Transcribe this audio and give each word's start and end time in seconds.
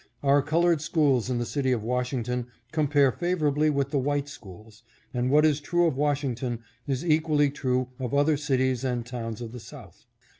Our 0.23 0.41
colored 0.41 0.81
schools 0.81 1.29
in 1.29 1.37
the 1.37 1.45
city 1.45 1.71
of 1.71 1.83
Washington 1.83 2.47
compare 2.71 3.11
favorably 3.11 3.69
with 3.69 3.91
the 3.91 3.99
white 3.99 4.27
schools, 4.27 4.81
and 5.13 5.29
what 5.29 5.45
is 5.45 5.59
true 5.61 5.85
of 5.85 5.95
Washington 5.95 6.61
is 6.87 7.05
equally 7.05 7.51
true 7.51 7.89
of 7.99 8.11
other 8.11 8.35
cities 8.35 8.83
and 8.83 9.05
towns 9.05 9.41
of 9.41 9.51
the 9.51 9.59
South. 9.59 10.05